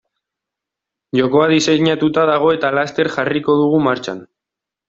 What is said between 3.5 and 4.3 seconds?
dugu martxan.